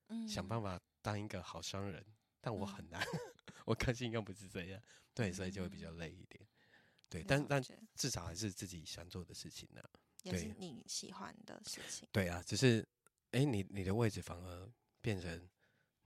[0.07, 2.03] 嗯，想办法当一个好商人，
[2.41, 2.89] 但我很。
[2.89, 2.99] 难，
[3.65, 4.81] 我个性又不是这样，
[5.13, 6.43] 对，所以就会比较累一点，
[7.09, 7.63] 对，但但
[7.95, 9.81] 至少还是自己想做的事情呢、
[10.23, 12.07] 也是对你喜欢的事情。
[12.11, 12.87] 对啊，只是，
[13.31, 15.49] 哎，你你的位置反而变成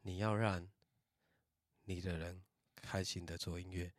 [0.02, 0.66] 你要让
[1.84, 2.42] 你的人
[2.76, 3.92] 开心的做音乐，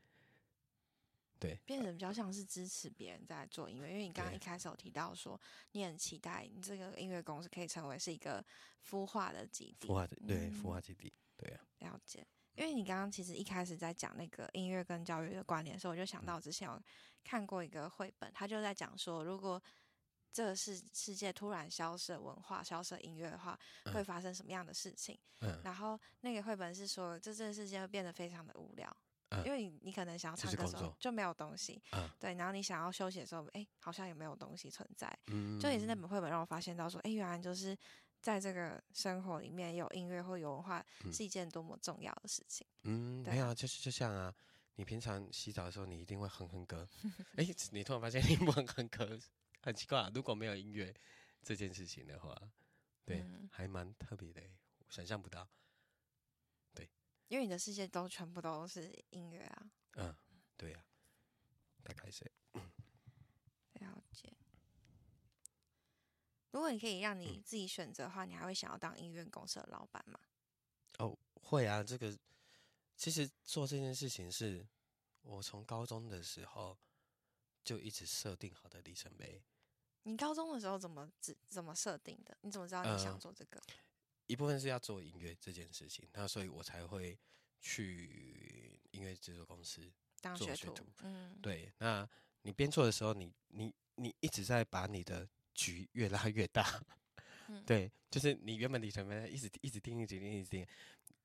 [1.38, 5.38] 对，变成比较像是支持别人在做音乐，因为你刚刚一开始有提到说，
[5.72, 8.42] 你很期待你这个音乐公司可以成为是一个
[8.82, 9.88] 孵化的基地。
[9.88, 16.80] 孵化的对嗯孵化基地，对啊，了解，因为你刚刚其实一开始在讲那个音乐跟教育的关联的时候，我就想嗯到之前我
[17.24, 19.60] 看过一个绘本，他就在讲说，如果
[20.32, 25.18] 这个世世界突然消失了文化、消失了音乐的话，会嗯发生什么样的事情？
[25.40, 28.96] 嗯然后那个绘本是说，这这个世界会变得非常的无聊，
[29.30, 35.16] 嗯因为你你可能想要唱歌的时候就没有东西，嗯对，然后你想要休息的时候，哎，好像也没有东西存在。
[35.26, 37.76] 嗯，就也是那本绘本让我发现到说，哎，原来就是
[38.24, 41.12] 在这个生活里面有音乐或有文化嗯。
[41.12, 42.66] 是一件多么重要的事情。
[42.84, 44.34] 嗯，对啊没有啊，就是就像啊，
[44.76, 46.88] 你平常洗澡的时候，你一定会哼哼歌，
[47.36, 49.20] 哎， 你突然发现你不哼哼歌，
[49.60, 50.94] 很奇怪、啊，如果没有音乐
[51.42, 52.34] 这件事情的话，
[53.04, 53.46] 对，嗯。
[53.52, 54.50] 还蛮特别的欸，
[54.88, 55.46] 想象不到，
[56.72, 56.88] 对。
[57.28, 60.16] 因为你的世界都全部都是音乐啊，嗯，
[60.56, 60.82] 对呀、
[61.82, 62.24] 大概是。
[63.74, 64.32] 了解。
[66.54, 70.20] 如果你可以让嗯你自己选择的话，你还会想要当音乐公司的老板吗？
[70.98, 72.16] 哦，会啊，这个
[72.96, 74.64] 其实做这件事情是
[75.22, 76.78] 我从高中的时候
[77.64, 79.42] 就一直设定好的里程碑。
[80.04, 82.36] 你高中的时候怎么怎怎么设定的？
[82.42, 83.60] 你怎么知道你想呃做这个？
[84.26, 87.18] 一部分是要做音乐这件事情，那所以我才会
[87.60, 89.92] 去音乐制作公司。
[90.20, 90.86] 当学徒做学徒？
[91.02, 92.08] 嗯，对，那
[92.42, 96.62] 你编做的时候，你你你一直在把你的局越拉越大。
[97.48, 100.66] 嗯对，就是你原本里程碑一直一直定，一直定，一直定。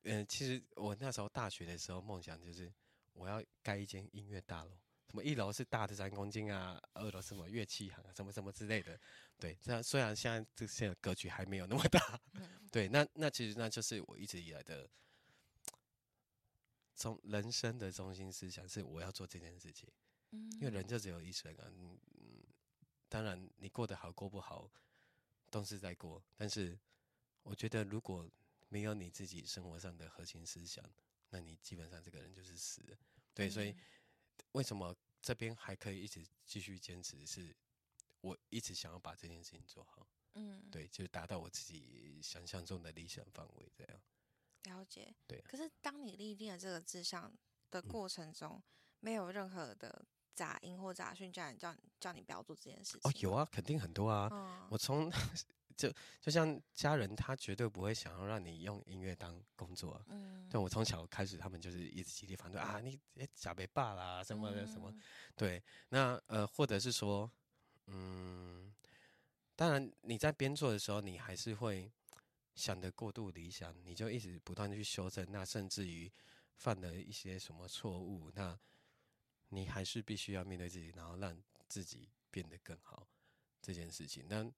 [0.03, 2.71] 嗯、其实我那时候大学的时候，梦想就是
[3.13, 4.71] 我要盖一间音乐大楼，
[5.07, 8.99] 什么一楼是大的三公斤啊，二楼是什么乐器行啊，什么什么之类的。
[9.37, 14.89] 对，这样虽然现在这些格局还没有那么大，嗯对，那那其实那就是我一直以来的
[16.97, 19.89] 中人生的中心思想，是我要做这件事情。
[20.31, 21.65] 嗯，因为人就只有一生啊，
[23.09, 24.71] 当然你过得好过不好
[25.49, 26.79] 都是在过，但是
[27.43, 28.29] 我觉得如果
[28.69, 30.83] 没有你自己生活上的核心思想，
[31.31, 32.97] 那你基本上这个人就是死了。
[33.33, 33.79] 对，所以嗯
[34.51, 37.25] 为什么这边还可以一直继续坚持？
[37.25, 37.55] 是
[38.21, 44.01] 我一直想要把这件事情做好，嗯，对，就是达到我自己想象中的理想范围，这样。
[44.65, 45.15] 了解。
[45.25, 47.33] 对啊可是当你立定了这个志向
[47.71, 48.61] 的嗯过程中，
[48.99, 50.05] 没有任何的
[50.39, 53.01] 杂音或杂讯叫你叫你叫你不要做这件事情。
[53.03, 53.33] 哦，有。
[53.33, 54.29] 啊，肯定很多啊。
[54.31, 55.11] 嗯，我从
[55.75, 60.05] 就就像家人，他绝对不会想要让你用音乐当工作、啊。
[60.07, 64.89] 嗯，但我从小开始，他们就是一直极力反对啊，你诶假被爸啦什么的什么。
[64.91, 65.01] 嗯
[65.35, 67.29] 对，那呃，或者是说，
[67.87, 68.73] 嗯，
[69.57, 71.91] 当然你在编做的时候，你还是会
[72.55, 76.09] 想的过度理想，你就一直不断的去修正，那甚至于
[76.55, 78.57] 犯了一些什么错误，那
[79.49, 81.37] 你还是必须要面对自己，然后让
[81.67, 83.07] 自己变得更好
[83.61, 84.25] 这件事情。
[84.29, 84.51] 但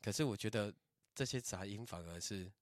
[0.00, 0.72] 可是我觉得
[1.14, 2.52] 这些杂音反而是。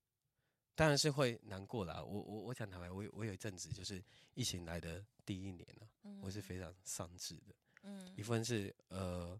[0.75, 2.03] 当然是会难过啦。
[2.03, 4.03] 我我我讲坦白，我有我有一阵子就是
[4.33, 7.55] 疫情来的第一年呢、我是非常丧志的。
[7.83, 9.39] 嗯一部分是呃，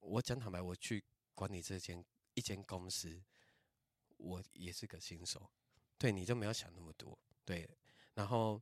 [0.00, 1.02] 我讲坦白，我去
[1.32, 2.04] 管理这间
[2.34, 3.22] 一间公司，
[4.16, 5.48] 我也是个新手，
[5.96, 7.70] 对，你就没有想那么多，对，
[8.14, 8.60] 然后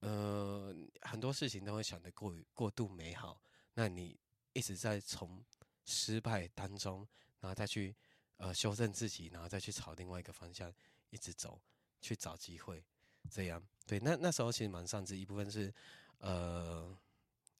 [0.00, 3.42] 呃很多事情都会想得过于过度美好，
[3.74, 4.18] 那你
[4.52, 5.44] 一直在从
[5.84, 7.06] 失败当中，
[7.40, 7.94] 然后再去
[8.36, 10.72] 呃修正自己，然后再去朝另外一个方向
[11.10, 11.60] 一直走，
[12.00, 12.84] 去找机会，
[13.30, 13.98] 这样对。
[14.00, 15.72] 那那时候其实蛮上智，一部分是
[16.18, 16.96] 呃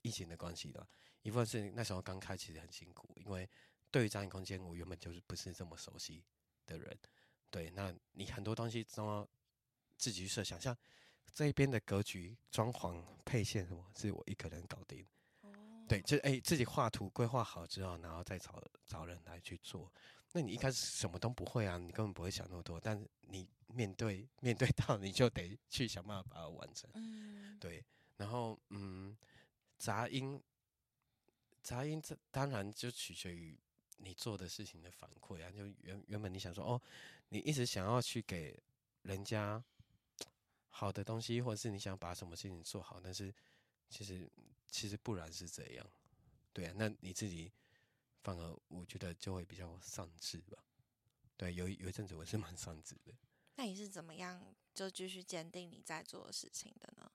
[0.03, 0.87] 疫情的关系的，
[1.22, 3.49] 一部分是那时候刚开其实很辛苦，因为
[3.91, 6.24] 对于展览空间我原本就是不是这么熟悉
[6.66, 6.99] 的人，
[7.51, 7.70] 对。
[7.70, 9.28] 那你很多东西都要
[9.97, 10.76] 自己去设想，像
[11.33, 15.07] 这边的格局、装潢、配线什么，是我一个人搞定。
[15.89, 19.93] 对，就哎，自己画图规划好之后，然后再找找人来去做。
[20.33, 22.81] 那你一开始什么都不会啊，你根本不会想那么多。
[22.81, 26.91] 但是你面对面对到，你就得去想办法把它完成。
[26.95, 27.85] 嗯，对。
[28.16, 29.16] 然后嗯，
[29.79, 30.43] 杂音，
[31.62, 33.57] 杂音这当然就取决于
[33.99, 35.51] 你做的事情的反馈啊。
[35.53, 36.83] 就原原本你想说哦，
[37.29, 38.61] 你一直想要去给
[39.03, 39.62] 人家
[40.79, 43.35] 好的东西，或者是你想把什么事情做好，但是
[43.89, 44.31] 其实。
[44.68, 45.87] 其实不然是这样，
[46.53, 47.51] 对啊，那你自己
[48.22, 50.59] 反而我觉得就会比较丧志吧。
[51.37, 53.14] 对，有有一阵子我是蛮丧志的。
[53.55, 57.11] 那你是怎么样就继续坚定你在做的事情的呢？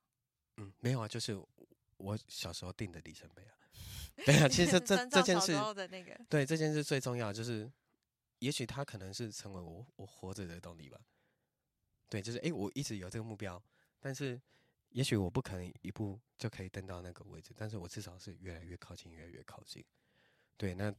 [0.57, 1.39] 嗯，没有啊，就是
[1.97, 3.53] 我小时候定的里程碑啊。
[4.25, 5.53] 对啊，其实这 这件事，
[6.29, 7.71] 对这件事最重要就是，
[8.39, 10.99] 也许它可能是成为我我活着的动力吧。
[12.11, 13.59] 对，就是哎，我一直有这个目标，
[13.99, 14.39] 但是。
[14.93, 19.81] 也许我不可能一步就可以登到那个位置，但是我至少是越来越靠近，越来越靠近。
[20.57, 20.93] 对，那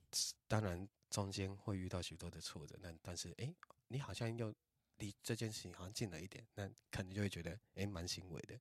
[0.48, 3.54] 当然中间会遇到许多的挫折，那但是哎，
[3.88, 4.50] 你好像又
[4.96, 8.58] 离这件事情好像近了一点，那可能就会觉得哎，蛮欣慰的。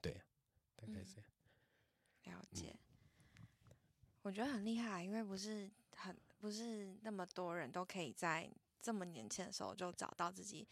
[0.00, 0.12] 对，
[0.76, 2.38] 大概这样。
[2.38, 2.78] 了解。
[4.22, 8.48] 我觉得很厉害，因为不是很不是那么多人都可以在
[8.80, 10.68] 这么年轻的时候就找到自己。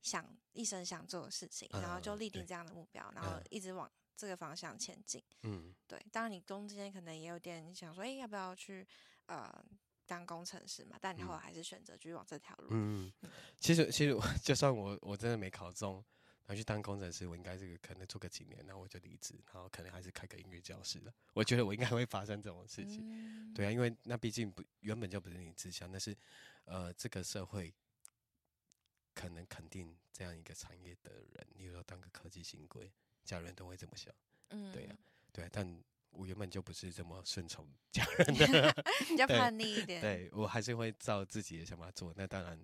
[0.00, 5.22] 想一生想做的事情，然后就立定这样的目标，然后一直往这个方向前进。
[5.42, 6.00] 嗯，对。
[6.12, 8.86] 当然，你中间可能也有点想说，哎，要不要去
[9.26, 9.64] 呃
[10.06, 10.96] 当工程师嘛？
[11.00, 12.68] 但你后来还是选择继续往这条路。
[12.70, 13.12] 嗯，
[13.58, 16.04] 其实其实就算我我真的没考中，
[16.46, 21.12] 然后去当工程师，我应该这个可能做个几年，然后我就离职，然后可能还是开个音乐教室了。
[21.34, 23.52] 我觉得我应该会发生这种事情。
[23.52, 26.16] 对啊，因为那毕竟不原本就不是你志向，那是
[26.64, 27.74] 呃这个社会。
[29.18, 32.92] 可能肯定这样一个产业的人，你说当个科技新贵，
[33.24, 34.14] 家人都会这么想，
[34.50, 34.96] 嗯，对呀，
[35.32, 38.72] 对，但我原本就不是这么顺从家人的，
[39.08, 42.14] 比较叛逆一点，对我还是会照自己的想法做。
[42.16, 42.56] 那当然，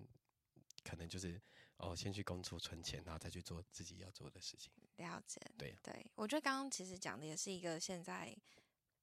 [0.85, 1.41] 可能就是
[1.75, 4.71] 哦，先去工作存钱，然后再去做自己要做的事情。
[4.95, 8.33] 了解，对，对我觉得刚刚其实讲的也是一个现在，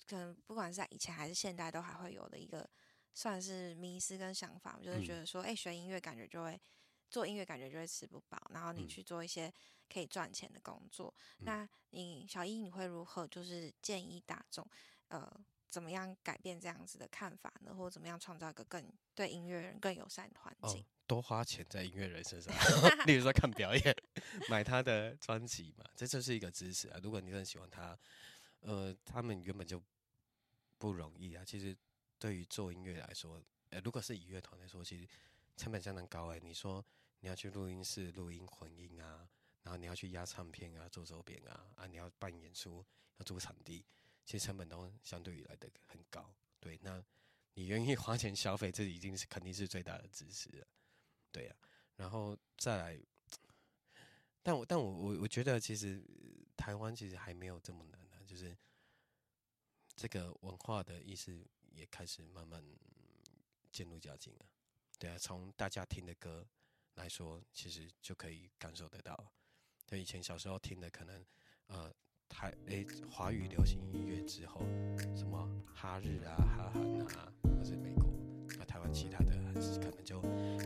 [0.08, 2.66] 可能不管是在以前还是现代，都还会有的一个
[3.12, 6.58] 算是迷思跟想法，就是觉得说，哎，学音乐感觉就会。
[7.12, 9.52] 做音乐感觉就会吃不饱，然后你去做一些
[9.92, 11.12] 可以赚钱的工作。
[11.40, 14.66] 那你小一你会如何就是建议大众，
[15.08, 15.30] 呃，
[15.68, 17.74] 怎么样改变这样子的看法呢？
[17.74, 20.82] 或者怎么样创造一个更对音乐人更友善的环境？
[21.06, 22.50] 多花钱在音乐人身上，
[23.06, 23.94] 例如说看表演、
[24.48, 26.98] 买他的专辑嘛，这就是一个支持啊。
[27.02, 27.98] 如果你很喜欢他，
[28.60, 29.82] 呃，他们原本就
[30.78, 31.44] 不容易啊。
[31.44, 31.76] 其实
[32.18, 33.38] 对于做音乐来说，
[33.68, 35.06] 呃，如果是以乐团来说，其实
[35.58, 36.40] 成本相当高哎。
[36.42, 36.82] 你说。
[37.22, 39.28] 你要去录音室录音混音啊，
[39.62, 42.84] 然后你要去压唱片啊，做周边啊，啊，你要办演出，
[43.16, 43.84] 要租场地，
[44.24, 46.34] 其实成本都相对于来的很高。
[46.58, 47.00] 对，那
[47.54, 50.66] 你愿意花钱消费，这已经是肯定是最大的支持了。
[51.30, 51.54] 对呀，
[51.94, 53.00] 然后再来，
[54.42, 56.04] 但我但我我我觉得其实
[56.56, 58.58] 台湾其实还没有这么难啊，就是
[59.94, 62.60] 这个文化的意识也开始慢慢
[63.70, 64.46] 渐入佳境了。
[64.98, 66.44] 对啊，从大家听的歌。
[66.96, 69.32] 来说，其实就可以感受得到。
[69.86, 71.24] 对以前小时候听的，可能
[71.66, 71.92] 呃
[72.28, 74.60] 台诶华语流行音乐之后，
[75.16, 76.82] 什么哈日啊、哈韩
[77.16, 78.08] 啊，或者美国
[78.60, 79.32] 啊、台湾其他的，
[79.80, 80.20] 可能就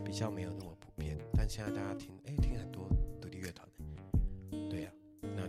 [0.04, 1.16] 比较没有那么普遍。
[1.32, 2.88] 但现在大家听诶听很多
[3.20, 3.68] 独立乐团，
[4.70, 5.46] 对呀，那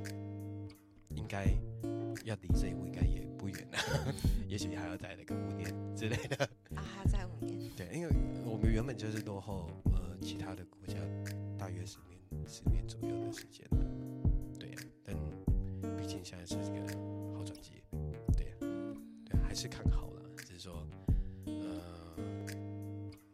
[1.16, 1.46] 应该
[2.24, 3.78] 要离这一步应该也不远了，
[4.48, 6.46] 也许还要再那个五年之类的。
[6.76, 7.76] 啊，再五年。
[7.76, 8.10] 对，因为
[8.46, 9.70] 我们原本就是落后。
[10.28, 10.96] 其他的国家
[11.58, 13.66] 大约十年、十年左右的时间
[14.60, 15.16] 对呀，但
[15.96, 16.82] 毕竟现在是这个
[17.34, 17.82] 好转机，
[18.36, 18.56] 对呀，
[19.24, 20.86] 对，还是看好了，只是说，
[21.46, 22.14] 呃，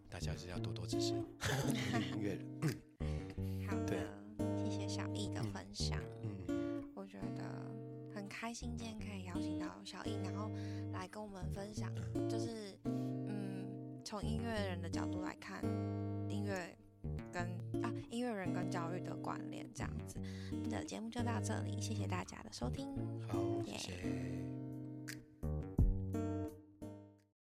[0.08, 2.46] 大家是要多多支持音乐人。
[3.68, 3.98] 好的，
[4.64, 6.00] 谢谢小易的分享。
[6.22, 7.44] 嗯，我觉得
[8.14, 10.52] 很开心今天可以邀请到小易，然后
[10.92, 11.92] 来跟我们分享，
[12.30, 13.02] 就是嗯。
[14.06, 15.64] 从音乐人的角度来看
[16.30, 16.78] 音乐
[18.52, 20.20] 跟教育的关联，这样子，
[20.50, 22.90] 今的节目就到这里，谢谢大家的收听，
[23.28, 24.63] 好，谢谢。